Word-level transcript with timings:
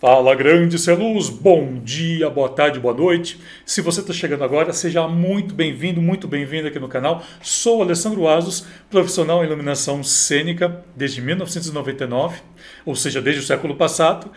Fala 0.00 0.32
grande 0.32 0.78
Celuz, 0.78 1.28
bom 1.28 1.80
dia, 1.82 2.30
boa 2.30 2.48
tarde, 2.48 2.78
boa 2.78 2.94
noite. 2.94 3.40
Se 3.66 3.80
você 3.80 3.98
está 3.98 4.12
chegando 4.12 4.44
agora, 4.44 4.72
seja 4.72 5.08
muito 5.08 5.52
bem-vindo, 5.52 6.00
muito 6.00 6.28
bem-vindo 6.28 6.68
aqui 6.68 6.78
no 6.78 6.86
canal. 6.86 7.20
Sou 7.42 7.82
Alessandro 7.82 8.28
Asos, 8.28 8.64
profissional 8.88 9.42
em 9.42 9.48
iluminação 9.48 10.04
cênica 10.04 10.84
desde 10.94 11.20
1999, 11.20 12.40
ou 12.86 12.94
seja, 12.94 13.20
desde 13.20 13.42
o 13.42 13.44
século 13.44 13.74
passado. 13.74 14.30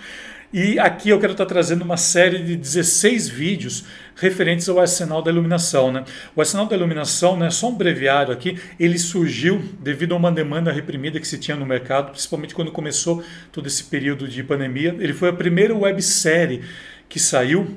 E 0.53 0.77
aqui 0.77 1.07
eu 1.07 1.17
quero 1.17 1.31
estar 1.31 1.45
trazendo 1.45 1.81
uma 1.81 1.95
série 1.95 2.39
de 2.39 2.57
16 2.57 3.29
vídeos 3.29 3.85
referentes 4.17 4.67
ao 4.67 4.81
arsenal 4.81 5.21
da 5.21 5.31
iluminação. 5.31 5.93
Né? 5.93 6.03
O 6.35 6.41
arsenal 6.41 6.65
da 6.65 6.75
iluminação, 6.75 7.37
né, 7.37 7.49
só 7.49 7.69
um 7.69 7.75
breviário 7.75 8.33
aqui, 8.33 8.59
ele 8.77 8.99
surgiu 8.99 9.63
devido 9.79 10.13
a 10.13 10.17
uma 10.17 10.29
demanda 10.29 10.69
reprimida 10.69 11.21
que 11.21 11.27
se 11.27 11.37
tinha 11.37 11.55
no 11.55 11.65
mercado, 11.65 12.11
principalmente 12.11 12.53
quando 12.53 12.69
começou 12.69 13.23
todo 13.49 13.65
esse 13.65 13.85
período 13.85 14.27
de 14.27 14.43
pandemia. 14.43 14.93
Ele 14.99 15.13
foi 15.13 15.29
a 15.29 15.33
primeira 15.33 15.73
websérie 15.73 16.63
que 17.07 17.17
saiu 17.17 17.73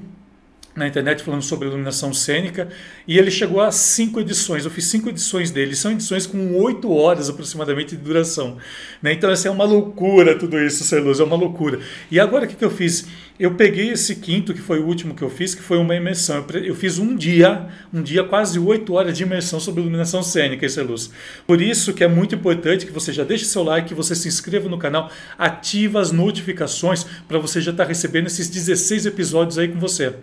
na 0.75 0.89
internet 0.89 1.23
falando 1.23 1.43
sobre 1.43 1.69
iluminação 1.69 2.13
cênica 2.13 2.69
e 3.07 3.17
ele 3.17 3.31
chegou 3.31 3.61
a 3.61 3.71
cinco 3.71 4.21
edições. 4.21 4.65
Eu 4.65 4.71
fiz 4.71 4.87
cinco 4.87 5.09
edições 5.09 5.51
dele. 5.51 5.77
São 5.77 5.93
edições 5.93 6.27
com 6.27 6.55
oito 6.57 6.93
horas 6.93 7.31
aproximadamente 7.31 7.97
de 7.97 8.03
duração. 8.03 8.57
Né? 9.01 9.13
Então, 9.13 9.31
essa 9.31 9.49
é 9.49 9.51
uma 9.51 9.65
loucura 9.65 10.37
tudo 10.37 10.59
isso, 10.59 10.83
Celuz, 10.85 11.21
é 11.21 11.25
uma 11.25 11.37
loucura. 11.37 11.79
E 12.11 12.19
agora 12.19 12.45
o 12.45 12.49
que, 12.49 12.57
que 12.57 12.65
eu 12.65 12.71
fiz? 12.71 13.07
Eu 13.39 13.55
peguei 13.55 13.91
esse 13.91 14.17
quinto, 14.17 14.55
que 14.55 14.61
foi 14.61 14.79
o 14.79 14.87
último 14.87 15.13
que 15.13 15.23
eu 15.23 15.31
fiz, 15.31 15.55
que 15.55 15.63
foi 15.63 15.77
uma 15.77 15.95
imersão. 15.95 16.45
Eu 16.65 16.75
fiz 16.75 16.99
um 16.99 17.17
dia, 17.17 17.69
um 17.93 18.01
dia 18.01 18.23
quase 18.23 18.59
oito 18.61 18.95
horas 18.95 19.17
de 19.17 19.25
imersão 19.25 19.59
sobre 19.59 19.81
iluminação 19.81 20.23
cênica, 20.23 20.69
Celuz. 20.69 21.11
Por 21.45 21.61
isso 21.61 21.93
que 21.93 22.05
é 22.05 22.09
muito 22.09 22.35
importante 22.35 22.87
que 22.87 22.93
você 22.93 23.13
já 23.13 23.25
deixe 23.25 23.45
seu 23.45 23.65
like, 23.65 23.89
que 23.89 23.95
você 23.95 24.15
se 24.15 24.29
inscreva 24.29 24.69
no 24.69 24.79
canal, 24.79 25.11
ativa 25.37 26.01
as 26.01 26.13
notificações 26.13 27.05
para 27.27 27.39
você 27.39 27.61
já 27.61 27.73
estar 27.73 27.85
tá 27.85 27.89
recebendo 27.89 28.27
esses 28.27 28.49
16 28.49 29.07
episódios 29.07 29.59
aí 29.59 29.67
com 29.67 29.81
você. 29.81 30.15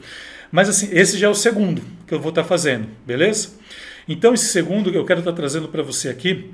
Mas 0.51 0.67
assim, 0.67 0.89
esse 0.91 1.17
já 1.17 1.27
é 1.27 1.29
o 1.29 1.35
segundo 1.35 1.81
que 2.05 2.13
eu 2.13 2.19
vou 2.19 2.29
estar 2.29 2.43
fazendo, 2.43 2.87
beleza? 3.05 3.51
Então, 4.07 4.33
esse 4.33 4.45
segundo 4.45 4.89
eu 4.89 5.05
quero 5.05 5.19
estar 5.19 5.31
trazendo 5.31 5.69
para 5.69 5.81
você 5.81 6.09
aqui 6.09 6.51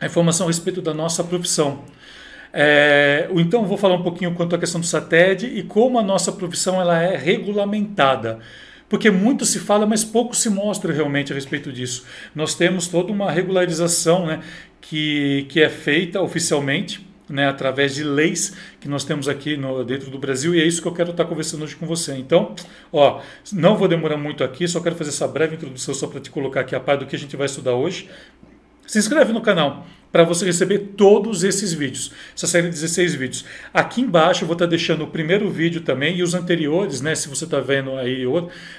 a 0.00 0.06
informação 0.06 0.46
a 0.46 0.50
respeito 0.50 0.82
da 0.82 0.92
nossa 0.92 1.22
profissão. 1.22 1.84
É, 2.52 3.28
então, 3.36 3.64
vou 3.64 3.76
falar 3.76 3.94
um 3.94 4.02
pouquinho 4.02 4.34
quanto 4.34 4.56
à 4.56 4.58
questão 4.58 4.80
do 4.80 4.86
SATED 4.86 5.46
e 5.46 5.62
como 5.62 5.98
a 5.98 6.02
nossa 6.02 6.32
profissão 6.32 6.80
ela 6.80 7.00
é 7.00 7.16
regulamentada. 7.16 8.40
Porque 8.88 9.08
muito 9.08 9.44
se 9.44 9.60
fala, 9.60 9.86
mas 9.86 10.02
pouco 10.02 10.34
se 10.34 10.50
mostra 10.50 10.92
realmente 10.92 11.32
a 11.32 11.34
respeito 11.36 11.72
disso. 11.72 12.04
Nós 12.34 12.56
temos 12.56 12.88
toda 12.88 13.12
uma 13.12 13.30
regularização 13.30 14.26
né, 14.26 14.40
que, 14.80 15.46
que 15.48 15.60
é 15.60 15.68
feita 15.68 16.20
oficialmente 16.20 17.08
né, 17.30 17.48
através 17.48 17.94
de 17.94 18.04
leis 18.04 18.54
que 18.80 18.88
nós 18.88 19.04
temos 19.04 19.28
aqui 19.28 19.56
no, 19.56 19.84
dentro 19.84 20.10
do 20.10 20.18
Brasil, 20.18 20.54
e 20.54 20.60
é 20.60 20.64
isso 20.64 20.82
que 20.82 20.88
eu 20.88 20.92
quero 20.92 21.12
estar 21.12 21.24
conversando 21.24 21.64
hoje 21.64 21.76
com 21.76 21.86
você. 21.86 22.14
Então, 22.16 22.54
ó, 22.92 23.20
não 23.52 23.76
vou 23.76 23.88
demorar 23.88 24.16
muito 24.16 24.44
aqui, 24.44 24.66
só 24.66 24.80
quero 24.80 24.96
fazer 24.96 25.10
essa 25.10 25.28
breve 25.28 25.54
introdução 25.54 25.94
só 25.94 26.06
para 26.06 26.20
te 26.20 26.30
colocar 26.30 26.60
aqui 26.60 26.74
a 26.74 26.80
par 26.80 26.98
do 26.98 27.06
que 27.06 27.16
a 27.16 27.18
gente 27.18 27.36
vai 27.36 27.46
estudar 27.46 27.74
hoje. 27.74 28.08
Se 28.86 28.98
inscreve 28.98 29.32
no 29.32 29.40
canal 29.40 29.86
para 30.10 30.24
você 30.24 30.44
receber 30.44 30.78
todos 30.96 31.44
esses 31.44 31.72
vídeos, 31.72 32.10
essa 32.34 32.48
série 32.48 32.64
de 32.64 32.72
16 32.72 33.14
vídeos. 33.14 33.44
Aqui 33.72 34.00
embaixo 34.00 34.42
eu 34.42 34.48
vou 34.48 34.54
estar 34.54 34.66
deixando 34.66 35.04
o 35.04 35.06
primeiro 35.06 35.48
vídeo 35.48 35.82
também 35.82 36.16
e 36.16 36.22
os 36.24 36.34
anteriores, 36.34 37.00
né? 37.00 37.14
Se 37.14 37.28
você 37.28 37.44
está 37.44 37.60
vendo 37.60 37.92
aí, 37.92 38.24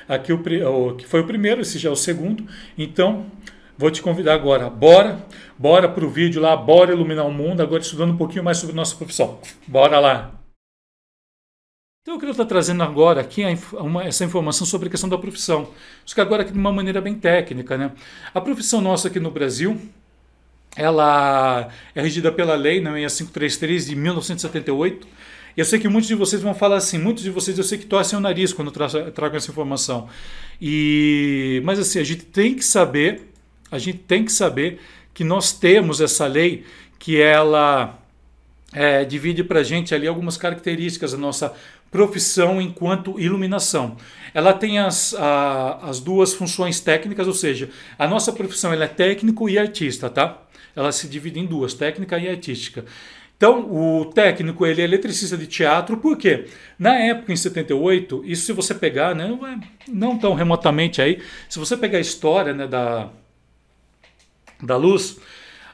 aqui 0.09 0.33
o, 0.33 0.41
o, 0.67 0.95
que 0.95 1.07
foi 1.07 1.21
o 1.21 1.23
primeiro, 1.23 1.61
esse 1.61 1.79
já 1.79 1.87
é 1.87 1.91
o 1.91 1.95
segundo. 1.95 2.45
Então, 2.77 3.25
Vou 3.81 3.89
te 3.89 3.99
convidar 3.99 4.35
agora, 4.35 4.69
bora, 4.69 5.25
bora 5.57 5.89
para 5.89 6.05
o 6.05 6.07
vídeo 6.07 6.39
lá, 6.39 6.55
bora 6.55 6.93
iluminar 6.93 7.25
o 7.25 7.31
mundo, 7.31 7.63
agora 7.63 7.81
estudando 7.81 8.11
um 8.11 8.15
pouquinho 8.15 8.43
mais 8.43 8.59
sobre 8.59 8.75
nossa 8.75 8.95
profissão. 8.95 9.39
Bora 9.67 9.99
lá! 9.99 10.39
Então 12.03 12.13
eu 12.13 12.19
queria 12.19 12.29
estar 12.29 12.45
trazendo 12.45 12.83
agora 12.83 13.21
aqui 13.21 13.41
essa 14.05 14.23
informação 14.23 14.67
sobre 14.67 14.87
a 14.87 14.91
questão 14.91 15.09
da 15.09 15.17
profissão. 15.17 15.71
Só 16.05 16.13
que 16.13 16.21
agora 16.21 16.43
aqui 16.43 16.51
de 16.51 16.59
uma 16.59 16.71
maneira 16.71 17.01
bem 17.01 17.15
técnica. 17.15 17.75
Né? 17.75 17.91
A 18.31 18.39
profissão 18.39 18.81
nossa 18.81 19.07
aqui 19.07 19.19
no 19.19 19.31
Brasil, 19.31 19.75
ela 20.75 21.67
é 21.95 22.03
regida 22.03 22.31
pela 22.31 22.53
lei 22.53 22.81
né, 22.81 22.91
6533 22.91 23.87
de 23.87 23.95
1978. 23.95 25.07
E 25.57 25.59
eu 25.59 25.65
sei 25.65 25.79
que 25.79 25.87
muitos 25.87 26.07
de 26.07 26.13
vocês 26.13 26.39
vão 26.39 26.53
falar 26.53 26.77
assim, 26.77 26.99
muitos 26.99 27.23
de 27.23 27.31
vocês 27.31 27.57
eu 27.57 27.63
sei 27.63 27.79
que 27.79 27.87
torcem 27.87 28.15
o 28.15 28.21
nariz 28.21 28.53
quando 28.53 28.69
tragam 28.69 29.37
essa 29.37 29.49
informação. 29.49 30.07
E, 30.61 31.63
mas 31.65 31.79
assim, 31.79 31.97
a 31.97 32.03
gente 32.03 32.25
tem 32.25 32.53
que 32.53 32.63
saber 32.63 33.30
a 33.71 33.79
gente 33.79 33.99
tem 33.99 34.25
que 34.25 34.31
saber 34.31 34.79
que 35.13 35.23
nós 35.23 35.51
temos 35.51 36.01
essa 36.01 36.27
lei 36.27 36.65
que 36.99 37.19
ela 37.19 37.97
é, 38.73 39.03
divide 39.03 39.43
para 39.43 39.61
a 39.61 39.63
gente 39.63 39.95
ali 39.95 40.07
algumas 40.07 40.37
características 40.37 41.13
da 41.13 41.17
nossa 41.17 41.53
profissão 41.89 42.61
enquanto 42.61 43.19
iluminação. 43.19 43.97
Ela 44.33 44.53
tem 44.53 44.79
as, 44.79 45.13
a, 45.13 45.79
as 45.83 45.99
duas 45.99 46.33
funções 46.33 46.79
técnicas, 46.79 47.27
ou 47.27 47.33
seja, 47.33 47.69
a 47.99 48.07
nossa 48.07 48.31
profissão 48.31 48.71
ela 48.71 48.85
é 48.85 48.87
técnico 48.87 49.49
e 49.49 49.57
artista, 49.57 50.09
tá? 50.09 50.41
Ela 50.73 50.91
se 50.91 51.07
divide 51.07 51.39
em 51.39 51.45
duas, 51.45 51.73
técnica 51.73 52.17
e 52.17 52.29
artística. 52.29 52.85
Então, 53.35 53.67
o 53.71 54.05
técnico 54.05 54.65
ele 54.65 54.81
é 54.81 54.83
eletricista 54.83 55.35
de 55.35 55.47
teatro, 55.47 55.97
por 55.97 56.15
quê? 56.15 56.45
Na 56.77 56.93
época, 56.93 57.33
em 57.33 57.35
78, 57.35 58.23
isso 58.23 58.45
se 58.45 58.53
você 58.53 58.73
pegar, 58.73 59.15
né, 59.15 59.27
não 59.87 60.17
tão 60.17 60.35
remotamente 60.35 61.01
aí, 61.01 61.19
se 61.49 61.57
você 61.57 61.75
pegar 61.75 61.97
a 61.97 62.01
história 62.01 62.53
né, 62.53 62.67
da, 62.67 63.09
da 64.61 64.77
luz, 64.77 65.17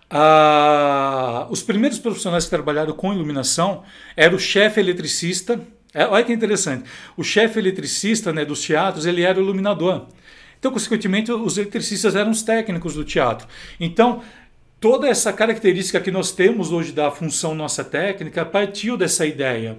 ah, 0.09 1.47
os 1.49 1.61
primeiros 1.61 1.99
profissionais 1.99 2.45
que 2.45 2.49
trabalharam 2.49 2.93
com 2.93 3.13
iluminação 3.13 3.83
era 4.15 4.35
o 4.35 4.39
chefe 4.39 4.79
eletricista. 4.79 5.59
É, 5.93 6.05
olha 6.05 6.23
que 6.23 6.31
interessante. 6.31 6.89
O 7.15 7.23
chefe 7.23 7.59
eletricista 7.59 8.31
né, 8.31 8.45
dos 8.45 8.61
teatros 8.61 9.05
ele 9.05 9.23
era 9.23 9.39
o 9.39 9.41
iluminador. 9.41 10.05
Então, 10.59 10.71
consequentemente, 10.71 11.31
os 11.31 11.57
eletricistas 11.57 12.15
eram 12.15 12.31
os 12.31 12.41
técnicos 12.41 12.95
do 12.95 13.03
teatro. 13.03 13.47
Então, 13.79 14.21
toda 14.79 15.07
essa 15.07 15.31
característica 15.31 15.99
que 15.99 16.11
nós 16.11 16.31
temos 16.31 16.71
hoje 16.71 16.91
da 16.91 17.11
função 17.11 17.53
nossa 17.53 17.83
técnica 17.83 18.45
partiu 18.45 18.97
dessa 18.97 19.25
ideia. 19.25 19.77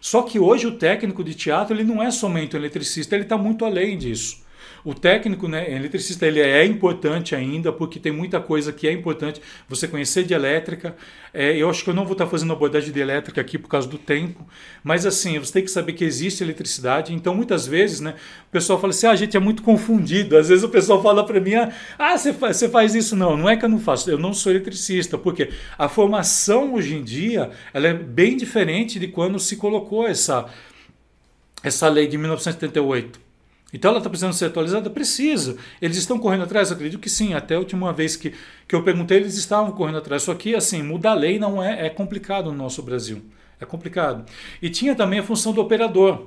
Só 0.00 0.22
que 0.22 0.38
hoje 0.38 0.66
o 0.66 0.72
técnico 0.72 1.22
de 1.22 1.34
teatro 1.34 1.74
ele 1.74 1.84
não 1.84 2.02
é 2.02 2.10
somente 2.10 2.56
um 2.56 2.58
eletricista, 2.58 3.14
ele 3.14 3.22
está 3.22 3.38
muito 3.38 3.64
além 3.64 3.96
disso. 3.96 4.41
O 4.84 4.94
técnico, 4.94 5.46
né, 5.46 5.72
eletricista, 5.72 6.26
ele 6.26 6.40
é 6.40 6.64
importante 6.64 7.36
ainda, 7.36 7.72
porque 7.72 8.00
tem 8.00 8.10
muita 8.10 8.40
coisa 8.40 8.72
que 8.72 8.88
é 8.88 8.92
importante 8.92 9.40
você 9.68 9.86
conhecer 9.86 10.24
de 10.24 10.34
elétrica. 10.34 10.96
É, 11.32 11.56
eu 11.56 11.70
acho 11.70 11.84
que 11.84 11.90
eu 11.90 11.94
não 11.94 12.04
vou 12.04 12.12
estar 12.12 12.26
fazendo 12.26 12.52
abordagem 12.52 12.92
de 12.92 12.98
elétrica 12.98 13.40
aqui 13.40 13.56
por 13.56 13.68
causa 13.68 13.86
do 13.86 13.96
tempo, 13.96 14.44
mas 14.82 15.06
assim, 15.06 15.38
você 15.38 15.52
tem 15.52 15.62
que 15.62 15.70
saber 15.70 15.92
que 15.92 16.04
existe 16.04 16.42
eletricidade. 16.42 17.14
Então, 17.14 17.32
muitas 17.32 17.64
vezes, 17.64 18.00
né, 18.00 18.16
o 18.48 18.50
pessoal 18.50 18.80
fala 18.80 18.90
assim: 18.90 19.06
ah, 19.06 19.12
a 19.12 19.16
gente 19.16 19.36
é 19.36 19.40
muito 19.40 19.62
confundido. 19.62 20.36
Às 20.36 20.48
vezes 20.48 20.64
o 20.64 20.68
pessoal 20.68 21.00
fala 21.00 21.24
para 21.24 21.40
mim: 21.40 21.54
ah, 21.54 22.18
você 22.18 22.32
faz, 22.32 22.56
você 22.56 22.68
faz 22.68 22.94
isso. 22.96 23.14
Não, 23.14 23.36
não 23.36 23.48
é 23.48 23.56
que 23.56 23.64
eu 23.64 23.68
não 23.68 23.78
faço, 23.78 24.10
eu 24.10 24.18
não 24.18 24.34
sou 24.34 24.50
eletricista, 24.50 25.16
porque 25.16 25.50
a 25.78 25.88
formação 25.88 26.74
hoje 26.74 26.96
em 26.96 27.04
dia 27.04 27.50
ela 27.72 27.86
é 27.86 27.94
bem 27.94 28.36
diferente 28.36 28.98
de 28.98 29.06
quando 29.06 29.38
se 29.38 29.56
colocou 29.56 30.08
essa, 30.08 30.46
essa 31.62 31.88
lei 31.88 32.08
de 32.08 32.18
1978. 32.18 33.31
Então 33.72 33.90
ela 33.90 33.98
está 33.98 34.10
precisando 34.10 34.34
ser 34.34 34.46
atualizada? 34.46 34.90
Precisa. 34.90 35.56
Eles 35.80 35.96
estão 35.96 36.18
correndo 36.18 36.44
atrás? 36.44 36.70
acredito 36.70 37.00
que 37.00 37.08
sim. 37.08 37.34
Até 37.34 37.54
a 37.54 37.58
última 37.58 37.92
vez 37.92 38.16
que, 38.16 38.34
que 38.68 38.74
eu 38.74 38.82
perguntei, 38.82 39.18
eles 39.18 39.36
estavam 39.36 39.72
correndo 39.72 39.98
atrás. 39.98 40.22
Só 40.22 40.34
que, 40.34 40.54
assim, 40.54 40.82
mudar 40.82 41.12
a 41.12 41.14
lei 41.14 41.38
não 41.38 41.62
é, 41.62 41.86
é 41.86 41.90
complicado 41.90 42.50
no 42.50 42.56
nosso 42.56 42.82
Brasil. 42.82 43.22
É 43.60 43.64
complicado. 43.64 44.28
E 44.60 44.68
tinha 44.68 44.94
também 44.94 45.20
a 45.20 45.22
função 45.22 45.52
do 45.52 45.60
operador. 45.60 46.26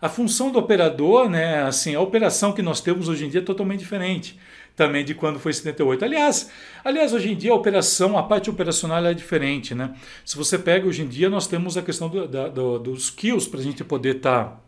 A 0.00 0.08
função 0.08 0.50
do 0.50 0.58
operador, 0.58 1.30
né, 1.30 1.62
assim, 1.62 1.94
a 1.94 2.00
operação 2.00 2.52
que 2.52 2.60
nós 2.60 2.80
temos 2.80 3.08
hoje 3.08 3.24
em 3.24 3.30
dia 3.30 3.40
é 3.40 3.44
totalmente 3.44 3.80
diferente 3.80 4.38
também 4.76 5.04
de 5.04 5.14
quando 5.14 5.38
foi 5.38 5.52
78. 5.52 6.04
Aliás, 6.04 6.50
aliás, 6.84 7.12
hoje 7.12 7.30
em 7.30 7.36
dia 7.36 7.52
a 7.52 7.54
operação, 7.54 8.18
a 8.18 8.22
parte 8.22 8.50
operacional 8.50 9.04
é 9.06 9.14
diferente, 9.14 9.74
né? 9.74 9.94
Se 10.24 10.36
você 10.36 10.58
pega 10.58 10.86
hoje 10.86 11.02
em 11.02 11.08
dia, 11.08 11.30
nós 11.30 11.46
temos 11.46 11.76
a 11.76 11.82
questão 11.82 12.08
do, 12.08 12.26
da, 12.26 12.48
do, 12.48 12.78
dos 12.78 13.04
skills 13.04 13.46
para 13.46 13.60
a 13.60 13.62
gente 13.62 13.84
poder 13.84 14.16
estar 14.16 14.44
tá 14.44 14.60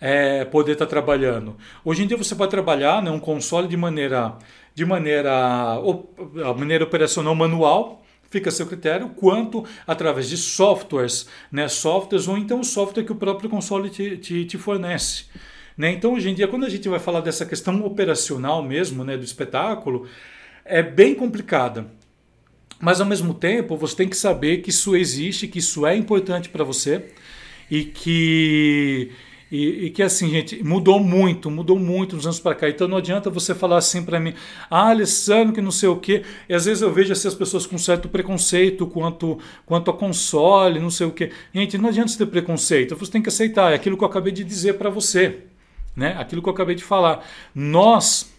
é, 0.00 0.44
poder 0.44 0.72
estar 0.72 0.86
tá 0.86 0.90
trabalhando. 0.90 1.56
Hoje 1.84 2.02
em 2.02 2.06
dia 2.06 2.16
você 2.16 2.34
pode 2.34 2.50
trabalhar 2.50 3.02
né, 3.02 3.10
um 3.10 3.20
console 3.20 3.68
de 3.68 3.76
maneira, 3.76 4.36
de 4.74 4.84
maneira, 4.84 5.32
a 5.32 6.54
maneira 6.54 6.84
operacional 6.84 7.34
manual, 7.34 8.02
fica 8.28 8.48
a 8.48 8.52
seu 8.52 8.66
critério, 8.66 9.10
quanto 9.10 9.64
através 9.86 10.28
de 10.28 10.36
softwares, 10.36 11.28
né, 11.52 11.68
softwares 11.68 12.26
ou 12.26 12.36
então 12.36 12.60
o 12.60 12.64
software 12.64 13.04
que 13.04 13.12
o 13.12 13.16
próprio 13.16 13.48
console 13.48 13.88
te, 13.90 14.16
te, 14.18 14.44
te 14.44 14.58
fornece. 14.58 15.26
Né? 15.76 15.92
Então, 15.92 16.14
hoje 16.14 16.30
em 16.30 16.34
dia, 16.34 16.48
quando 16.48 16.64
a 16.64 16.68
gente 16.68 16.88
vai 16.88 16.98
falar 16.98 17.20
dessa 17.20 17.44
questão 17.44 17.84
operacional 17.84 18.62
mesmo 18.62 19.04
né, 19.04 19.16
do 19.16 19.24
espetáculo, 19.24 20.06
é 20.64 20.82
bem 20.82 21.14
complicada. 21.14 21.86
Mas, 22.80 23.00
ao 23.00 23.06
mesmo 23.06 23.34
tempo, 23.34 23.76
você 23.76 23.96
tem 23.96 24.08
que 24.08 24.16
saber 24.16 24.58
que 24.58 24.70
isso 24.70 24.94
existe, 24.96 25.48
que 25.48 25.58
isso 25.58 25.86
é 25.86 25.96
importante 25.96 26.48
para 26.48 26.64
você 26.64 27.06
e 27.70 27.84
que 27.84 29.10
E, 29.54 29.86
e, 29.86 29.90
que 29.90 30.02
assim, 30.02 30.28
gente, 30.30 30.64
mudou 30.64 30.98
muito, 30.98 31.48
mudou 31.48 31.78
muito 31.78 32.16
nos 32.16 32.26
anos 32.26 32.40
para 32.40 32.56
cá. 32.56 32.68
Então 32.68 32.88
não 32.88 32.96
adianta 32.96 33.30
você 33.30 33.54
falar 33.54 33.76
assim 33.76 34.04
para 34.04 34.18
mim, 34.18 34.34
ah, 34.68 34.88
Alessandro, 34.88 35.54
que 35.54 35.60
não 35.60 35.70
sei 35.70 35.88
o 35.88 35.96
quê. 35.96 36.24
E 36.48 36.54
às 36.54 36.64
vezes 36.64 36.82
eu 36.82 36.92
vejo 36.92 37.12
assim, 37.12 37.28
as 37.28 37.36
pessoas 37.36 37.64
com 37.64 37.78
certo 37.78 38.08
preconceito 38.08 38.84
quanto, 38.84 39.38
quanto 39.64 39.92
a 39.92 39.94
console, 39.94 40.80
não 40.80 40.90
sei 40.90 41.06
o 41.06 41.12
quê. 41.12 41.30
Gente, 41.54 41.78
não 41.78 41.88
adianta 41.88 42.08
você 42.08 42.18
ter 42.18 42.26
preconceito, 42.26 42.96
você 42.96 43.12
tem 43.12 43.22
que 43.22 43.28
aceitar. 43.28 43.70
É 43.70 43.76
aquilo 43.76 43.96
que 43.96 44.02
eu 44.02 44.08
acabei 44.08 44.32
de 44.32 44.42
dizer 44.42 44.74
para 44.74 44.90
você, 44.90 45.44
né? 45.94 46.16
Aquilo 46.18 46.42
que 46.42 46.48
eu 46.48 46.52
acabei 46.52 46.74
de 46.74 46.82
falar. 46.82 47.24
Nós 47.54 48.34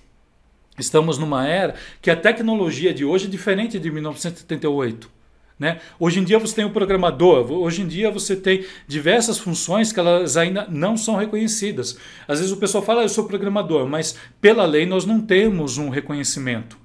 estamos 0.78 1.18
numa 1.18 1.48
era 1.48 1.76
que 2.02 2.12
a 2.12 2.16
tecnologia 2.18 2.94
de 2.94 3.06
hoje 3.06 3.28
é 3.28 3.30
diferente 3.30 3.80
de 3.80 3.90
1978. 3.90 5.15
Né? 5.58 5.80
Hoje 5.98 6.20
em 6.20 6.24
dia 6.24 6.38
você 6.38 6.54
tem 6.54 6.66
o 6.66 6.72
programador, 6.72 7.50
hoje 7.50 7.82
em 7.82 7.88
dia 7.88 8.12
você 8.12 8.36
tem 8.36 8.66
diversas 8.86 9.38
funções 9.38 9.94
que 9.94 10.00
elas 10.00 10.36
ainda 10.36 10.68
não 10.70 10.98
são 10.98 11.16
reconhecidas. 11.16 11.98
Às 12.28 12.40
vezes 12.40 12.52
o 12.52 12.58
pessoal 12.58 12.84
fala, 12.84 13.02
ah, 13.02 13.06
eu 13.06 13.10
sou 13.10 13.26
programador, 13.26 13.88
mas 13.88 14.18
pela 14.42 14.66
lei 14.66 14.86
nós 14.86 15.06
não 15.06 15.22
temos 15.22 15.78
um 15.78 15.90
reconhecimento. 15.90 16.78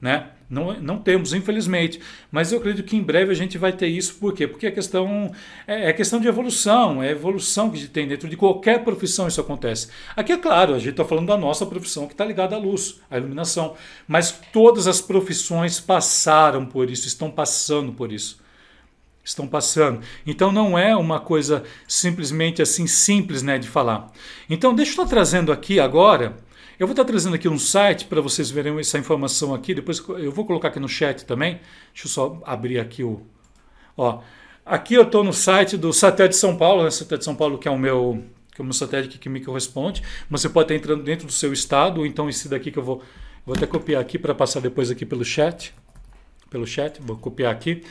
Né? 0.00 0.30
Não, 0.50 0.80
não 0.80 0.98
temos, 0.98 1.34
infelizmente. 1.34 2.00
Mas 2.30 2.50
eu 2.50 2.58
acredito 2.58 2.86
que 2.86 2.96
em 2.96 3.02
breve 3.02 3.30
a 3.30 3.34
gente 3.34 3.58
vai 3.58 3.72
ter 3.72 3.86
isso. 3.86 4.14
Por 4.14 4.32
quê? 4.32 4.46
Porque 4.46 4.66
a 4.66 4.72
questão 4.72 5.30
é, 5.66 5.90
é 5.90 5.92
questão 5.92 6.18
de 6.18 6.26
evolução, 6.26 7.02
é 7.02 7.10
evolução 7.10 7.70
que 7.70 7.86
tem 7.86 8.08
dentro 8.08 8.28
de 8.28 8.36
qualquer 8.36 8.82
profissão 8.82 9.28
isso 9.28 9.40
acontece. 9.40 9.88
Aqui 10.16 10.32
é 10.32 10.38
claro, 10.38 10.74
a 10.74 10.78
gente 10.78 10.92
está 10.92 11.04
falando 11.04 11.26
da 11.26 11.36
nossa 11.36 11.66
profissão 11.66 12.06
que 12.06 12.14
está 12.14 12.24
ligada 12.24 12.56
à 12.56 12.58
luz, 12.58 13.00
à 13.10 13.18
iluminação. 13.18 13.74
Mas 14.06 14.40
todas 14.52 14.86
as 14.86 15.02
profissões 15.02 15.80
passaram 15.80 16.64
por 16.64 16.90
isso, 16.90 17.06
estão 17.06 17.30
passando 17.30 17.92
por 17.92 18.10
isso. 18.10 18.40
Estão 19.22 19.46
passando. 19.46 20.00
Então 20.26 20.50
não 20.50 20.78
é 20.78 20.96
uma 20.96 21.20
coisa 21.20 21.62
simplesmente 21.86 22.62
assim 22.62 22.86
simples 22.86 23.42
né, 23.42 23.58
de 23.58 23.68
falar. 23.68 24.10
Então 24.48 24.74
deixa 24.74 24.92
eu 24.92 25.04
estar 25.04 25.14
trazendo 25.14 25.52
aqui 25.52 25.78
agora 25.78 26.38
eu 26.78 26.86
vou 26.86 26.92
estar 26.92 27.04
trazendo 27.04 27.34
aqui 27.34 27.48
um 27.48 27.58
site 27.58 28.04
para 28.04 28.20
vocês 28.20 28.50
verem 28.50 28.78
essa 28.78 28.98
informação 28.98 29.52
aqui. 29.52 29.74
Depois 29.74 29.98
eu 29.98 30.30
vou 30.30 30.46
colocar 30.46 30.68
aqui 30.68 30.78
no 30.78 30.88
chat 30.88 31.24
também. 31.24 31.60
Deixa 31.92 32.06
eu 32.06 32.10
só 32.10 32.40
abrir 32.44 32.78
aqui 32.78 33.02
o. 33.02 33.20
Ó, 33.96 34.20
aqui 34.64 34.94
eu 34.94 35.02
estou 35.02 35.24
no 35.24 35.32
site 35.32 35.76
do 35.76 35.92
Satélite 35.92 36.34
de 36.34 36.40
São 36.40 36.56
Paulo, 36.56 36.84
né? 36.84 36.90
Satélite 36.90 37.18
de 37.18 37.24
São 37.24 37.34
Paulo 37.34 37.58
que 37.58 37.66
é 37.66 37.70
o 37.70 37.78
meu 37.78 38.22
que 38.54 38.60
é 38.60 38.62
o 38.62 38.64
meu 38.64 38.72
satélite 38.72 39.18
que 39.18 39.28
me 39.28 39.40
corresponde. 39.40 40.02
Mas 40.30 40.40
você 40.40 40.48
pode 40.48 40.66
estar 40.66 40.74
entrando 40.76 41.02
dentro 41.02 41.26
do 41.26 41.32
seu 41.32 41.52
estado. 41.52 41.98
Ou 41.98 42.06
então 42.06 42.28
esse 42.28 42.48
daqui 42.48 42.70
que 42.70 42.78
eu 42.78 42.84
vou 42.84 43.02
vou 43.44 43.56
até 43.56 43.66
copiar 43.66 44.00
aqui 44.00 44.18
para 44.18 44.34
passar 44.34 44.60
depois 44.60 44.88
aqui 44.90 45.04
pelo 45.04 45.24
chat, 45.24 45.74
pelo 46.48 46.66
chat. 46.66 47.00
Vou 47.02 47.16
copiar 47.16 47.52
aqui. 47.52 47.82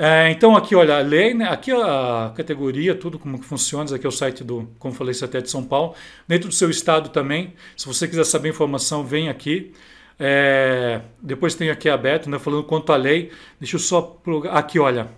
É, 0.00 0.30
então 0.30 0.56
aqui, 0.56 0.76
olha, 0.76 0.96
a 0.96 1.00
lei, 1.00 1.34
né, 1.34 1.48
aqui 1.48 1.72
a 1.72 2.32
categoria, 2.36 2.94
tudo 2.94 3.18
como 3.18 3.36
que 3.36 3.44
funciona, 3.44 3.92
aqui 3.96 4.06
é 4.06 4.08
o 4.08 4.12
site 4.12 4.44
do, 4.44 4.68
como 4.78 4.94
falei, 4.94 5.12
Satélite 5.12 5.46
de 5.46 5.50
São 5.50 5.64
Paulo. 5.64 5.94
Dentro 6.26 6.48
do 6.48 6.54
seu 6.54 6.70
estado 6.70 7.08
também, 7.08 7.52
se 7.76 7.84
você 7.84 8.06
quiser 8.06 8.24
saber 8.24 8.50
informação, 8.50 9.04
vem 9.04 9.28
aqui. 9.28 9.72
É, 10.20 11.00
depois 11.20 11.56
tem 11.56 11.68
aqui 11.70 11.88
aberto, 11.88 12.30
né, 12.30 12.38
falando 12.38 12.62
quanto 12.62 12.92
à 12.92 12.96
lei. 12.96 13.32
Deixa 13.58 13.74
eu 13.74 13.80
só 13.80 14.00
plugar, 14.00 14.56
aqui, 14.56 14.78
olha. 14.78 15.08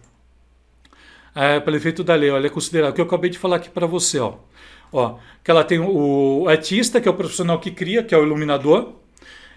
É, 1.34 1.60
pelo 1.60 1.76
efeito 1.76 2.02
da 2.02 2.14
lei, 2.14 2.30
olha, 2.30 2.46
é 2.46 2.50
considerado 2.50 2.90
o 2.90 2.94
que 2.94 3.00
eu 3.00 3.04
acabei 3.04 3.30
de 3.30 3.38
falar 3.38 3.56
aqui 3.56 3.68
para 3.68 3.86
você, 3.86 4.18
ó. 4.18 4.34
Ó, 4.92 5.18
que 5.44 5.50
ela 5.50 5.62
tem 5.62 5.78
o 5.78 6.46
artista, 6.48 7.00
que 7.00 7.08
é 7.08 7.10
o 7.10 7.14
profissional 7.14 7.60
que 7.60 7.70
cria, 7.70 8.02
que 8.02 8.14
é 8.14 8.18
o 8.18 8.24
iluminador, 8.24 8.94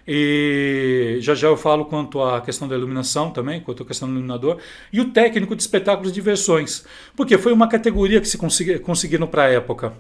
e 0.08 1.18
já 1.22 1.34
já 1.34 1.48
eu 1.48 1.58
falo 1.58 1.86
quanto 1.86 2.22
à 2.22 2.42
questão 2.42 2.68
da 2.68 2.76
iluminação 2.76 3.32
também, 3.32 3.62
quanto 3.62 3.84
à 3.84 3.86
questão 3.86 4.08
do 4.08 4.14
iluminador. 4.14 4.58
E 4.92 5.00
o 5.00 5.12
técnico 5.12 5.56
de 5.56 5.62
espetáculos 5.62 6.12
de 6.12 6.16
diversões, 6.16 6.86
porque 7.16 7.38
foi 7.38 7.54
uma 7.54 7.68
categoria 7.68 8.20
que 8.20 8.28
se 8.28 8.38
consegui, 8.38 8.80
conseguiram 8.80 9.28
para 9.28 9.44
a 9.44 9.50
época. 9.50 9.94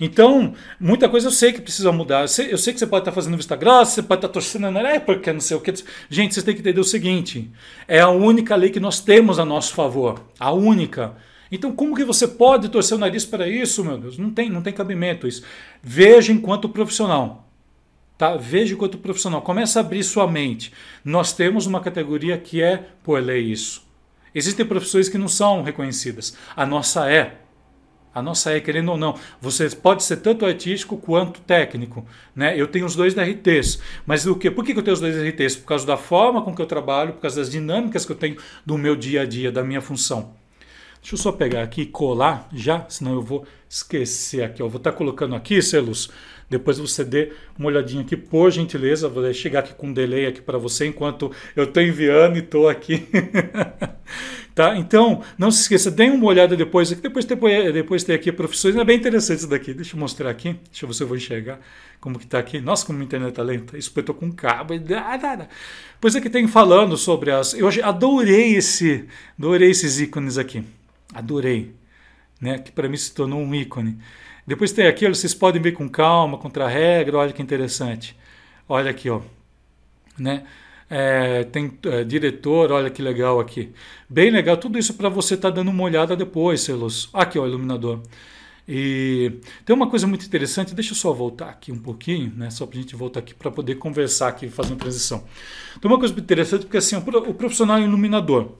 Então, 0.00 0.54
muita 0.78 1.08
coisa 1.08 1.28
eu 1.28 1.32
sei 1.32 1.52
que 1.52 1.60
precisa 1.60 1.92
mudar. 1.92 2.22
Eu 2.22 2.28
sei, 2.28 2.52
eu 2.52 2.58
sei 2.58 2.72
que 2.72 2.78
você 2.78 2.86
pode 2.86 3.02
estar 3.02 3.12
fazendo 3.12 3.36
vista 3.36 3.56
grossa, 3.56 3.92
você 3.92 4.02
pode 4.02 4.18
estar 4.18 4.28
torcendo 4.28 4.70
na 4.70 4.80
época, 4.80 5.32
não 5.32 5.40
sei 5.40 5.56
o 5.56 5.60
que. 5.60 5.72
Gente, 6.08 6.34
vocês 6.34 6.44
têm 6.44 6.54
que 6.54 6.60
entender 6.60 6.80
o 6.80 6.84
seguinte: 6.84 7.50
é 7.86 8.00
a 8.00 8.08
única 8.08 8.56
lei 8.56 8.70
que 8.70 8.80
nós 8.80 9.00
temos 9.00 9.38
a 9.38 9.44
nosso 9.44 9.74
favor. 9.74 10.20
A 10.38 10.52
única. 10.52 11.16
Então, 11.50 11.72
como 11.72 11.94
que 11.94 12.04
você 12.04 12.26
pode 12.26 12.68
torcer 12.68 12.96
o 12.96 13.00
nariz 13.00 13.24
para 13.24 13.48
isso, 13.48 13.84
meu 13.84 13.96
Deus? 13.96 14.18
Não 14.18 14.30
tem, 14.30 14.50
não 14.50 14.62
tem 14.62 14.72
cabimento 14.72 15.28
isso. 15.28 15.42
Veja 15.82 16.32
enquanto 16.32 16.68
profissional. 16.68 17.43
Tá? 18.16 18.36
Veja 18.36 18.76
quanto 18.76 18.98
profissional. 18.98 19.42
Começa 19.42 19.80
a 19.80 19.82
abrir 19.82 20.02
sua 20.04 20.30
mente. 20.30 20.72
Nós 21.04 21.32
temos 21.32 21.66
uma 21.66 21.80
categoria 21.80 22.38
que 22.38 22.62
é 22.62 22.88
por 23.02 23.20
lei 23.20 23.40
isso. 23.42 23.84
Existem 24.34 24.66
profissões 24.66 25.08
que 25.08 25.18
não 25.18 25.28
são 25.28 25.62
reconhecidas. 25.62 26.36
A 26.56 26.66
nossa 26.66 27.10
é. 27.10 27.40
A 28.14 28.22
nossa 28.22 28.52
é, 28.52 28.60
querendo 28.60 28.92
ou 28.92 28.96
não. 28.96 29.18
Você 29.40 29.68
pode 29.70 30.04
ser 30.04 30.18
tanto 30.18 30.46
artístico 30.46 30.96
quanto 30.96 31.40
técnico. 31.40 32.06
Né? 32.34 32.58
Eu 32.58 32.68
tenho 32.68 32.86
os 32.86 32.94
dois 32.94 33.14
DRTs. 33.14 33.80
Mas 34.06 34.24
o 34.24 34.36
quê? 34.36 34.50
por 34.50 34.64
que 34.64 34.72
eu 34.72 34.82
tenho 34.82 34.94
os 34.94 35.00
dois 35.00 35.16
DRTs? 35.16 35.56
Por 35.56 35.66
causa 35.66 35.84
da 35.84 35.96
forma 35.96 36.40
com 36.42 36.54
que 36.54 36.62
eu 36.62 36.66
trabalho, 36.66 37.14
por 37.14 37.22
causa 37.22 37.40
das 37.40 37.50
dinâmicas 37.50 38.04
que 38.04 38.12
eu 38.12 38.16
tenho 38.16 38.36
do 38.64 38.78
meu 38.78 38.94
dia 38.94 39.22
a 39.22 39.24
dia, 39.24 39.50
da 39.50 39.64
minha 39.64 39.80
função. 39.80 40.32
Deixa 41.00 41.16
eu 41.16 41.18
só 41.18 41.32
pegar 41.32 41.62
aqui 41.62 41.82
e 41.82 41.86
colar 41.86 42.48
já, 42.52 42.86
senão 42.88 43.12
eu 43.12 43.20
vou 43.20 43.44
esquecer 43.68 44.42
aqui. 44.42 44.62
Eu 44.62 44.70
vou 44.70 44.78
estar 44.78 44.92
colocando 44.92 45.34
aqui, 45.34 45.60
Celus, 45.60 46.08
depois 46.48 46.78
você 46.78 47.04
dê 47.04 47.32
uma 47.58 47.68
olhadinha 47.68 48.02
aqui, 48.02 48.16
por 48.16 48.50
gentileza. 48.50 49.08
Vou 49.08 49.32
chegar 49.32 49.60
aqui 49.60 49.74
com 49.74 49.88
um 49.88 49.92
delay 49.92 50.26
aqui 50.26 50.40
para 50.40 50.58
você 50.58 50.86
enquanto 50.86 51.32
eu 51.56 51.64
estou 51.64 51.82
enviando 51.82 52.36
e 52.36 52.40
estou 52.40 52.68
aqui. 52.68 53.08
tá? 54.54 54.76
Então, 54.76 55.22
não 55.38 55.50
se 55.50 55.62
esqueça, 55.62 55.90
dê 55.90 56.04
uma 56.10 56.26
olhada 56.26 56.56
depois 56.56 56.92
aqui. 56.92 57.00
Depois, 57.00 57.24
depois, 57.24 57.72
depois 57.72 58.04
tem 58.04 58.14
aqui 58.14 58.30
profissões. 58.30 58.76
É 58.76 58.84
bem 58.84 58.98
interessante 58.98 59.38
isso 59.38 59.48
daqui. 59.48 59.74
Deixa 59.74 59.96
eu 59.96 60.00
mostrar 60.00 60.30
aqui. 60.30 60.56
Deixa 60.70 60.84
eu 60.84 60.88
ver 60.88 60.94
se 60.94 61.02
eu 61.02 61.06
vou 61.06 61.16
enxergar 61.16 61.60
como 62.00 62.18
que 62.18 62.24
está 62.24 62.38
aqui. 62.38 62.60
Nossa, 62.60 62.84
como 62.86 63.00
a 63.00 63.04
internet 63.04 63.30
está 63.30 63.42
lenta. 63.42 63.78
Isso 63.78 63.90
eu 63.94 64.00
estou 64.00 64.14
com 64.14 64.30
cabo. 64.30 64.74
Pois 66.00 66.14
aqui 66.14 66.28
tem 66.28 66.46
falando 66.46 66.96
sobre 66.96 67.30
as. 67.30 67.54
Eu 67.54 67.68
adorei 67.82 68.56
esse, 68.56 69.06
adorei 69.38 69.70
esses 69.70 70.00
ícones 70.00 70.38
aqui. 70.38 70.62
Adorei. 71.14 71.83
Né? 72.44 72.58
Que 72.58 72.70
para 72.70 72.90
mim 72.90 72.96
se 72.98 73.14
tornou 73.14 73.40
um 73.40 73.54
ícone. 73.54 73.96
Depois 74.46 74.70
tem 74.70 74.86
aqui, 74.86 75.08
vocês 75.08 75.32
podem 75.32 75.62
ver 75.62 75.72
com 75.72 75.88
calma, 75.88 76.36
contra 76.36 76.66
a 76.66 76.68
regra, 76.68 77.16
olha 77.16 77.32
que 77.32 77.40
interessante. 77.40 78.14
Olha 78.68 78.90
aqui, 78.90 79.08
ó. 79.08 79.22
Né? 80.18 80.44
É, 80.90 81.44
tem 81.44 81.72
é, 81.86 82.04
diretor, 82.04 82.70
olha 82.70 82.90
que 82.90 83.00
legal 83.00 83.40
aqui. 83.40 83.72
Bem 84.06 84.30
legal, 84.30 84.58
tudo 84.58 84.78
isso 84.78 84.92
para 84.92 85.08
você 85.08 85.34
estar 85.34 85.48
tá 85.48 85.56
dando 85.56 85.70
uma 85.70 85.84
olhada 85.84 86.14
depois, 86.14 86.60
Celos. 86.60 87.08
Aqui, 87.14 87.38
ó, 87.38 87.46
iluminador. 87.46 88.02
E 88.68 89.40
tem 89.64 89.74
uma 89.74 89.88
coisa 89.88 90.06
muito 90.06 90.26
interessante, 90.26 90.74
deixa 90.74 90.92
eu 90.92 90.96
só 90.96 91.14
voltar 91.14 91.48
aqui 91.48 91.72
um 91.72 91.78
pouquinho, 91.78 92.30
né, 92.36 92.50
só 92.50 92.66
para 92.66 92.78
a 92.78 92.80
gente 92.82 92.94
voltar 92.94 93.20
aqui 93.20 93.34
para 93.34 93.50
poder 93.50 93.76
conversar 93.76 94.28
aqui, 94.28 94.48
fazer 94.48 94.72
uma 94.72 94.78
transição. 94.78 95.24
Tem 95.80 95.90
uma 95.90 95.98
coisa 95.98 96.12
muito 96.12 96.24
interessante, 96.24 96.62
porque 96.62 96.78
assim, 96.78 96.96
o 96.96 97.34
profissional 97.34 97.78
iluminador, 97.78 98.52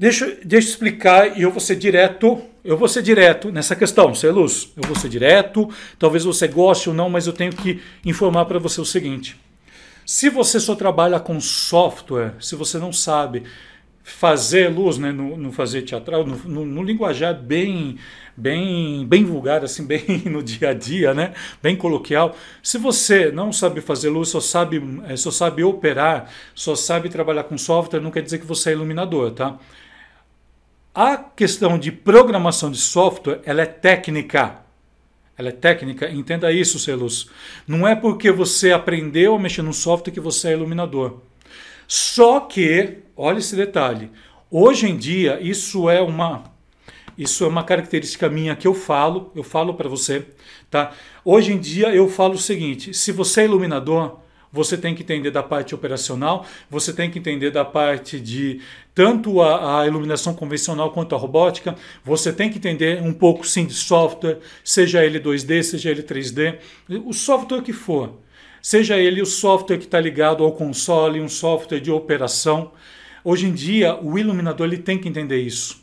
Deixa, 0.00 0.34
deixa 0.42 0.68
eu 0.68 0.70
explicar 0.70 1.38
e 1.38 1.42
eu 1.42 1.50
vou 1.50 1.60
ser 1.60 1.76
direto. 1.76 2.40
Eu 2.64 2.74
vou 2.74 2.88
ser 2.88 3.02
direto 3.02 3.52
nessa 3.52 3.76
questão, 3.76 4.14
Celuz. 4.14 4.72
Eu 4.74 4.88
vou 4.88 4.96
ser 4.96 5.10
direto. 5.10 5.68
Talvez 5.98 6.24
você 6.24 6.48
goste 6.48 6.88
ou 6.88 6.94
não, 6.94 7.10
mas 7.10 7.26
eu 7.26 7.34
tenho 7.34 7.52
que 7.52 7.82
informar 8.02 8.46
para 8.46 8.58
você 8.58 8.80
o 8.80 8.84
seguinte: 8.86 9.38
se 10.06 10.30
você 10.30 10.58
só 10.58 10.74
trabalha 10.74 11.20
com 11.20 11.38
software, 11.38 12.32
se 12.40 12.56
você 12.56 12.78
não 12.78 12.94
sabe 12.94 13.42
fazer 14.02 14.68
luz, 14.68 14.96
né, 14.96 15.12
no, 15.12 15.36
no 15.36 15.52
fazer 15.52 15.82
teatral, 15.82 16.26
no, 16.26 16.34
no, 16.48 16.64
no, 16.64 16.82
linguajar 16.82 17.34
bem, 17.34 17.98
bem, 18.34 19.06
bem 19.06 19.22
vulgar, 19.22 19.62
assim, 19.62 19.84
bem 19.86 20.22
no 20.24 20.42
dia 20.42 20.70
a 20.70 20.72
dia, 20.72 21.12
né, 21.12 21.34
bem 21.62 21.76
coloquial. 21.76 22.34
Se 22.62 22.78
você 22.78 23.30
não 23.30 23.52
sabe 23.52 23.82
fazer 23.82 24.08
luz, 24.08 24.30
só 24.30 24.40
sabe, 24.40 24.82
eh, 25.10 25.16
só 25.16 25.30
sabe 25.30 25.62
operar, 25.62 26.30
só 26.54 26.74
sabe 26.74 27.10
trabalhar 27.10 27.44
com 27.44 27.58
software, 27.58 28.00
não 28.00 28.10
quer 28.10 28.22
dizer 28.22 28.38
que 28.38 28.46
você 28.46 28.70
é 28.70 28.72
iluminador, 28.72 29.32
tá? 29.32 29.58
A 30.94 31.16
questão 31.16 31.78
de 31.78 31.92
programação 31.92 32.68
de 32.68 32.78
software, 32.78 33.40
ela 33.44 33.62
é 33.62 33.66
técnica. 33.66 34.58
Ela 35.38 35.50
é 35.50 35.52
técnica, 35.52 36.10
entenda 36.10 36.50
isso, 36.52 36.80
Celus. 36.80 37.30
Não 37.66 37.86
é 37.86 37.94
porque 37.94 38.32
você 38.32 38.72
aprendeu 38.72 39.36
a 39.36 39.38
mexer 39.38 39.62
no 39.62 39.72
software 39.72 40.12
que 40.12 40.20
você 40.20 40.48
é 40.48 40.52
iluminador. 40.52 41.20
Só 41.86 42.40
que, 42.40 42.98
olha 43.16 43.38
esse 43.38 43.54
detalhe, 43.54 44.10
hoje 44.50 44.88
em 44.88 44.96
dia 44.96 45.40
isso 45.40 45.88
é 45.88 46.00
uma 46.00 46.50
isso 47.16 47.44
é 47.44 47.46
uma 47.48 47.62
característica 47.62 48.28
minha 48.28 48.56
que 48.56 48.66
eu 48.66 48.74
falo, 48.74 49.30
eu 49.34 49.42
falo 49.42 49.74
para 49.74 49.88
você, 49.88 50.26
tá? 50.70 50.92
Hoje 51.24 51.52
em 51.52 51.58
dia 51.58 51.94
eu 51.94 52.08
falo 52.08 52.34
o 52.34 52.38
seguinte: 52.38 52.94
se 52.94 53.12
você 53.12 53.42
é 53.42 53.44
iluminador, 53.44 54.18
você 54.52 54.76
tem 54.76 54.94
que 54.94 55.02
entender 55.02 55.30
da 55.30 55.42
parte 55.42 55.74
operacional, 55.74 56.44
você 56.68 56.92
tem 56.92 57.10
que 57.10 57.18
entender 57.18 57.50
da 57.50 57.64
parte 57.64 58.18
de 58.18 58.60
tanto 58.94 59.40
a, 59.40 59.80
a, 59.80 59.86
iluminação 59.86 60.34
convencional 60.34 60.90
quanto 60.90 61.14
a 61.14 61.18
robótica, 61.18 61.76
você 62.04 62.32
tem 62.32 62.50
que 62.50 62.58
entender 62.58 63.00
um 63.02 63.12
pouco 63.12 63.46
sim 63.46 63.64
de 63.64 63.74
software, 63.74 64.38
seja 64.64 65.04
ele 65.04 65.20
2D, 65.20 65.62
seja 65.62 65.90
ele 65.90 66.02
3D, 66.02 66.58
o 67.04 67.12
software 67.12 67.62
que 67.62 67.72
for. 67.72 68.18
Seja 68.62 68.98
ele 68.98 69.22
o 69.22 69.26
software 69.26 69.78
que 69.78 69.84
está 69.84 69.98
ligado 69.98 70.44
ao 70.44 70.52
console, 70.52 71.20
um 71.20 71.28
software 71.28 71.80
de 71.80 71.90
operação. 71.90 72.72
Hoje 73.24 73.46
em 73.46 73.52
dia, 73.54 73.98
o 74.02 74.18
iluminador 74.18 74.66
ele 74.66 74.76
tem 74.76 74.98
que 74.98 75.08
entender 75.08 75.40
isso. 75.40 75.79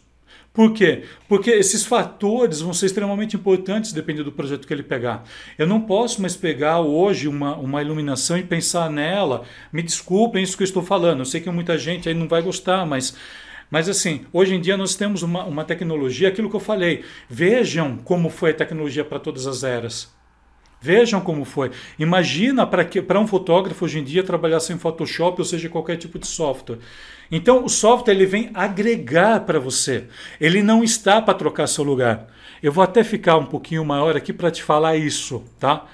Por 0.57 0.73
quê? 0.73 1.03
Porque 1.27 1.51
esses 1.51 1.85
fatores 1.85 2.61
vão 2.61 2.73
ser 2.73 2.87
extremamente 2.87 3.35
importantes 3.35 3.93
dependendo 3.93 4.23
do 4.23 4.31
projeto 4.31 4.65
que 4.65 4.73
ele 4.73 4.81
pegar. 4.81 5.23
Eu 5.55 5.67
não 5.67 5.79
posso 5.79 6.19
mais 6.19 6.35
pegar 6.35 6.79
hoje 6.79 7.27
uma, 7.27 7.55
uma 7.55 7.79
iluminação 7.79 8.39
e 8.39 8.43
pensar 8.43 8.89
nela. 8.89 9.43
Me 9.71 9.83
desculpem 9.83 10.41
isso 10.41 10.57
que 10.57 10.63
eu 10.63 10.65
estou 10.65 10.81
falando. 10.81 11.19
Eu 11.19 11.25
sei 11.25 11.41
que 11.41 11.51
muita 11.51 11.77
gente 11.77 12.09
aí 12.09 12.15
não 12.15 12.27
vai 12.27 12.41
gostar, 12.41 12.87
mas 12.87 13.15
mas 13.69 13.87
assim, 13.87 14.25
hoje 14.33 14.55
em 14.55 14.59
dia 14.59 14.75
nós 14.75 14.95
temos 14.95 15.21
uma, 15.21 15.43
uma 15.43 15.63
tecnologia, 15.63 16.29
aquilo 16.29 16.49
que 16.49 16.55
eu 16.55 16.59
falei. 16.59 17.03
Vejam 17.29 17.95
como 17.97 18.27
foi 18.27 18.49
a 18.49 18.55
tecnologia 18.55 19.05
para 19.05 19.19
todas 19.19 19.45
as 19.45 19.63
eras. 19.63 20.16
Vejam 20.79 21.19
como 21.19 21.43
foi. 21.43 21.71
Imagina 21.97 22.65
para 22.65 23.19
um 23.19 23.25
fotógrafo 23.25 23.85
hoje 23.85 23.99
em 23.99 24.03
dia 24.03 24.23
trabalhar 24.23 24.59
sem 24.59 24.77
Photoshop 24.77 25.41
ou 25.41 25.45
seja 25.45 25.69
qualquer 25.69 25.97
tipo 25.97 26.19
de 26.19 26.27
software. 26.27 26.77
Então 27.31 27.65
o 27.65 27.69
software 27.69 28.13
ele 28.13 28.25
vem 28.25 28.51
agregar 28.53 29.41
para 29.41 29.59
você. 29.59 30.05
Ele 30.39 30.61
não 30.61 30.83
está 30.83 31.21
para 31.21 31.33
trocar 31.33 31.67
seu 31.67 31.83
lugar. 31.83 32.27
Eu 32.61 32.71
vou 32.71 32.83
até 32.83 33.03
ficar 33.03 33.37
um 33.37 33.45
pouquinho 33.45 33.83
maior 33.83 34.15
aqui 34.15 34.31
para 34.31 34.51
te 34.51 34.61
falar 34.61 34.95
isso, 34.95 35.43
tá? 35.59 35.85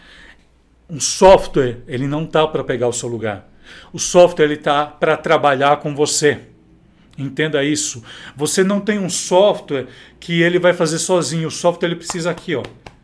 Um 0.89 0.99
software 0.99 1.77
ele 1.87 2.05
não 2.05 2.25
está 2.25 2.45
para 2.45 2.63
pegar 2.63 2.87
o 2.89 2.93
seu 2.93 3.07
lugar. 3.07 3.49
O 3.93 3.99
software 3.99 4.45
ele 4.45 4.55
está 4.55 4.85
para 4.85 5.15
trabalhar 5.15 5.77
com 5.77 5.95
você. 5.95 6.41
Entenda 7.17 7.63
isso. 7.63 8.03
Você 8.35 8.63
não 8.63 8.81
tem 8.81 8.99
um 8.99 9.09
software 9.09 9.87
que 10.19 10.41
ele 10.41 10.59
vai 10.59 10.73
fazer 10.73 10.99
sozinho. 10.99 11.47
O 11.47 11.51
software 11.51 11.87
ele 11.87 11.95
precisa 11.95 12.29
aqui, 12.29 12.55
ó 12.55 12.63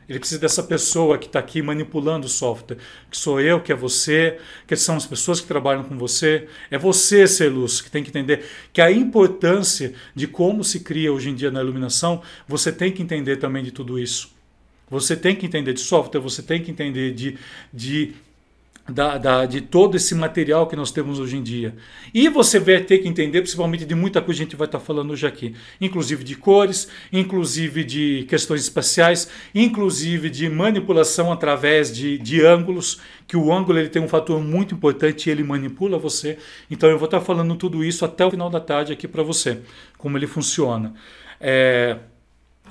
ele 0.10 0.18
precisa 0.18 0.42
dessa 0.42 0.63
pessoa 0.63 1.20
que 1.20 1.28
está 1.28 1.38
aqui 1.38 1.62
manipulando 1.62 2.25
o 2.25 2.30
software, 2.30 2.78
que 3.12 3.16
sou 3.16 3.39
eu, 3.39 3.62
que 3.62 3.72
é 3.72 3.75
você, 3.75 4.39
que 4.66 4.75
são 4.75 4.96
as 4.96 5.06
pessoas 5.06 5.39
que 5.39 5.48
trabalham 5.48 5.84
com 5.84 5.96
você. 6.00 6.48
É 6.72 6.80
você, 6.80 7.28
ser 7.28 7.50
luz, 7.50 7.80
que 7.80 7.92
tem 7.92 8.04
que 8.04 8.10
entender 8.10 8.44
que 8.74 8.82
a 8.82 8.92
importância 8.92 9.94
de 10.16 10.25
como 10.25 10.63
se 10.63 10.80
cria 10.80 11.13
hoje 11.13 11.30
em 11.30 11.36
dia 11.36 11.51
na 11.51 11.62
iluminação, 11.62 12.24
você 12.48 12.72
tem 12.72 12.92
que 12.92 13.04
entender 13.04 13.38
também 13.38 13.63
de 13.63 13.70
tudo 13.70 14.00
isso. 14.00 14.32
Você 14.89 15.16
tem 15.16 15.36
que 15.36 15.46
entender 15.46 15.74
de 15.74 15.82
software, 15.82 16.20
você 16.20 16.42
tem 16.42 16.60
que 16.60 16.72
entender 16.72 17.13
de, 17.13 17.38
de 17.72 18.16
da, 18.89 19.17
da, 19.17 19.46
de 19.46 19.62
todo 19.62 19.96
esse 19.96 20.15
material 20.15 20.67
que 20.67 20.75
nós 20.75 20.91
temos 20.91 21.19
hoje 21.19 21.38
em 21.38 21.43
dia. 21.43 21.75
E 22.13 22.27
você 22.29 22.60
vai 22.60 22.79
ter 22.79 23.00
que 23.00 23.08
entender, 23.08 23.41
principalmente, 23.41 23.86
de 23.86 23.96
muita 23.96 24.22
coisa 24.22 24.39
que 24.39 24.43
a 24.43 24.46
gente 24.46 24.55
vai 24.55 24.65
estar 24.65 24.79
falando 24.79 25.12
hoje 25.12 25.25
aqui, 25.25 25.55
inclusive 25.79 26.24
de 26.24 26.36
cores, 26.36 26.88
inclusive 27.12 27.84
de 27.84 28.25
questões 28.27 28.62
espaciais, 28.62 29.29
inclusive 29.53 30.29
de 30.29 30.50
manipulação 30.50 31.31
através 31.31 31.93
de, 31.93 32.17
de 32.17 32.46
ângulos, 32.46 33.00
que 33.27 33.38
o 33.38 33.53
ângulo 33.53 33.79
ele 33.79 33.89
tem 33.89 34.01
um 34.01 34.08
fator 34.08 34.41
muito 34.41 34.74
importante 34.74 35.27
e 35.27 35.31
ele 35.31 35.43
manipula 35.43 35.98
você. 35.98 36.38
Então 36.69 36.89
eu 36.89 36.98
vou 36.98 37.05
estar 37.05 37.22
falando 37.22 37.55
tudo 37.55 37.84
isso 37.84 38.03
até 38.03 38.25
o 38.25 38.31
final 38.31 38.50
da 38.50 38.60
tarde 38.60 38.91
aqui 38.91 39.08
para 39.08 39.24
você, 39.24 39.60
como 39.98 40.17
ele 40.17 40.27
funciona. 40.27 40.93
É, 41.39 41.98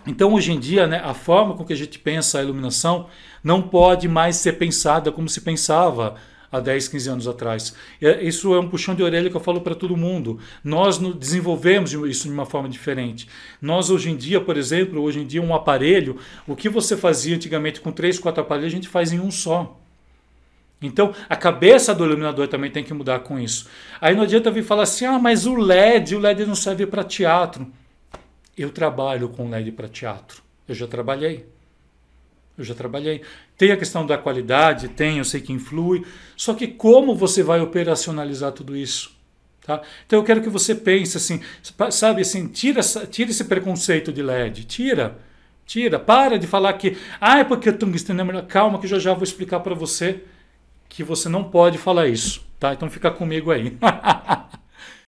então, 0.08 0.32
hoje 0.32 0.52
em 0.52 0.58
dia, 0.58 0.86
né, 0.86 1.02
a 1.04 1.12
forma 1.12 1.54
com 1.54 1.66
que 1.66 1.72
a 1.74 1.76
gente 1.76 1.98
pensa 1.98 2.38
a 2.38 2.42
iluminação 2.42 3.08
não 3.44 3.60
pode 3.60 4.08
mais 4.08 4.36
ser 4.36 4.54
pensada 4.54 5.12
como 5.12 5.28
se 5.28 5.42
pensava 5.42 6.14
há 6.50 6.58
10, 6.58 6.88
15 6.88 7.10
anos 7.10 7.28
atrás. 7.28 7.74
É, 8.00 8.24
isso 8.24 8.54
é 8.54 8.58
um 8.58 8.70
puxão 8.70 8.94
de 8.94 9.02
orelha 9.02 9.28
que 9.28 9.36
eu 9.36 9.40
falo 9.40 9.60
para 9.60 9.74
todo 9.74 9.94
mundo. 9.98 10.38
Nós 10.64 10.96
desenvolvemos 10.96 11.92
isso 11.92 12.26
de 12.26 12.32
uma 12.32 12.46
forma 12.46 12.70
diferente. 12.70 13.28
Nós, 13.60 13.90
hoje 13.90 14.10
em 14.10 14.16
dia, 14.16 14.40
por 14.40 14.56
exemplo, 14.56 15.02
hoje 15.02 15.20
em 15.20 15.26
dia, 15.26 15.42
um 15.42 15.54
aparelho, 15.54 16.16
o 16.46 16.56
que 16.56 16.70
você 16.70 16.96
fazia 16.96 17.36
antigamente 17.36 17.78
com 17.78 17.92
três, 17.92 18.18
quatro 18.18 18.40
aparelhos, 18.40 18.72
a 18.72 18.76
gente 18.76 18.88
faz 18.88 19.12
em 19.12 19.20
um 19.20 19.30
só. 19.30 19.78
Então, 20.80 21.12
a 21.28 21.36
cabeça 21.36 21.94
do 21.94 22.06
iluminador 22.06 22.48
também 22.48 22.70
tem 22.70 22.82
que 22.82 22.94
mudar 22.94 23.18
com 23.18 23.38
isso. 23.38 23.68
Aí 24.00 24.14
não 24.14 24.22
adianta 24.22 24.50
vir 24.50 24.64
falar 24.64 24.84
assim: 24.84 25.04
ah, 25.04 25.18
mas 25.18 25.44
o 25.44 25.54
LED, 25.54 26.16
o 26.16 26.18
LED 26.18 26.46
não 26.46 26.54
serve 26.54 26.86
para 26.86 27.04
teatro. 27.04 27.70
Eu 28.58 28.70
trabalho 28.70 29.28
com 29.28 29.48
LED 29.48 29.70
para 29.72 29.88
teatro. 29.88 30.42
Eu 30.66 30.74
já 30.74 30.86
trabalhei. 30.88 31.46
Eu 32.58 32.64
já 32.64 32.74
trabalhei. 32.74 33.22
Tem 33.56 33.70
a 33.70 33.76
questão 33.76 34.04
da 34.04 34.18
qualidade, 34.18 34.88
tem, 34.88 35.18
eu 35.18 35.24
sei 35.24 35.40
que 35.40 35.52
influi. 35.52 36.04
Só 36.36 36.54
que 36.54 36.66
como 36.66 37.14
você 37.14 37.40
vai 37.40 37.60
operacionalizar 37.60 38.50
tudo 38.50 38.76
isso? 38.76 39.16
Tá? 39.64 39.80
Então 40.06 40.18
eu 40.18 40.24
quero 40.24 40.42
que 40.42 40.48
você 40.48 40.74
pense 40.74 41.16
assim, 41.16 41.40
sabe 41.90 42.22
assim, 42.22 42.48
tira, 42.48 42.80
tira 43.10 43.30
esse 43.30 43.44
preconceito 43.44 44.12
de 44.12 44.22
LED, 44.22 44.64
tira, 44.64 45.18
tira, 45.64 46.00
para 46.00 46.38
de 46.38 46.46
falar 46.46 46.72
que, 46.72 46.96
ah, 47.20 47.38
é 47.38 47.44
porque 47.44 47.68
o 47.68 47.76
tungsteno 47.76 48.20
é 48.20 48.24
melhor. 48.24 48.46
Calma 48.46 48.78
que 48.78 48.86
eu 48.86 48.90
já 48.90 48.98
já 48.98 49.14
vou 49.14 49.22
explicar 49.22 49.60
para 49.60 49.74
você 49.74 50.24
que 50.88 51.04
você 51.04 51.28
não 51.28 51.44
pode 51.44 51.78
falar 51.78 52.08
isso, 52.08 52.44
tá? 52.58 52.72
Então 52.72 52.90
fica 52.90 53.10
comigo 53.10 53.52
aí. 53.52 53.76